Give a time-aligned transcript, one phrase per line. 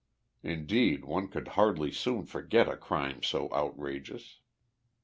[0.41, 4.39] In deed, one could hardly soon forget a crime so outrageous.